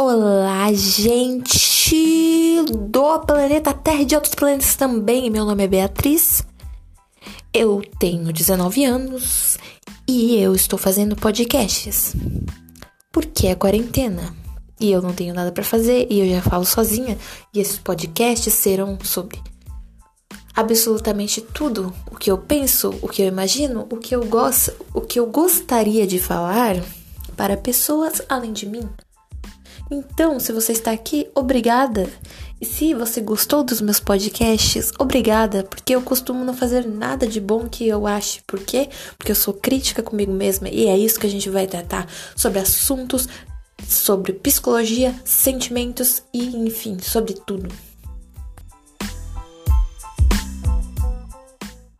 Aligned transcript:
Olá, 0.00 0.72
gente 0.72 2.62
do 2.62 3.18
planeta 3.26 3.74
Terra 3.74 4.02
e 4.02 4.04
de 4.04 4.14
outros 4.14 4.32
planetas 4.32 4.76
também. 4.76 5.28
Meu 5.28 5.44
nome 5.44 5.64
é 5.64 5.66
Beatriz. 5.66 6.46
Eu 7.52 7.82
tenho 7.98 8.32
19 8.32 8.84
anos 8.84 9.58
e 10.06 10.36
eu 10.36 10.54
estou 10.54 10.78
fazendo 10.78 11.16
podcasts. 11.16 12.14
Porque 13.10 13.48
é 13.48 13.56
quarentena 13.56 14.36
e 14.80 14.92
eu 14.92 15.02
não 15.02 15.12
tenho 15.12 15.34
nada 15.34 15.50
para 15.50 15.64
fazer 15.64 16.06
e 16.08 16.20
eu 16.20 16.32
já 16.32 16.42
falo 16.48 16.64
sozinha 16.64 17.18
e 17.52 17.58
esses 17.58 17.78
podcasts 17.78 18.54
serão 18.54 18.96
sobre 19.02 19.42
absolutamente 20.54 21.40
tudo 21.40 21.92
o 22.08 22.14
que 22.14 22.30
eu 22.30 22.38
penso, 22.38 22.94
o 23.02 23.08
que 23.08 23.20
eu 23.20 23.26
imagino, 23.26 23.84
o 23.90 23.96
que 23.96 24.14
eu 24.14 24.24
gosto, 24.26 24.72
o 24.94 25.00
que 25.00 25.18
eu 25.18 25.26
gostaria 25.26 26.06
de 26.06 26.20
falar 26.20 26.76
para 27.36 27.56
pessoas 27.56 28.22
além 28.28 28.52
de 28.52 28.64
mim. 28.64 28.88
Então, 29.90 30.38
se 30.38 30.52
você 30.52 30.72
está 30.72 30.92
aqui, 30.92 31.28
obrigada. 31.34 32.08
E 32.60 32.64
se 32.64 32.92
você 32.94 33.20
gostou 33.20 33.62
dos 33.62 33.80
meus 33.80 34.00
podcasts, 34.00 34.90
obrigada, 34.98 35.62
porque 35.62 35.94
eu 35.94 36.02
costumo 36.02 36.44
não 36.44 36.54
fazer 36.54 36.86
nada 36.86 37.26
de 37.26 37.40
bom 37.40 37.68
que 37.68 37.86
eu 37.86 38.06
ache. 38.06 38.40
Por 38.46 38.60
quê? 38.60 38.88
Porque 39.16 39.30
eu 39.30 39.36
sou 39.36 39.54
crítica 39.54 40.02
comigo 40.02 40.32
mesma 40.32 40.68
e 40.68 40.86
é 40.86 40.98
isso 40.98 41.20
que 41.20 41.26
a 41.26 41.30
gente 41.30 41.48
vai 41.48 41.66
tratar 41.66 42.08
sobre 42.34 42.58
assuntos 42.58 43.28
sobre 43.86 44.32
psicologia, 44.32 45.14
sentimentos 45.24 46.22
e, 46.34 46.56
enfim, 46.56 46.98
sobre 47.00 47.34
tudo. 47.34 47.68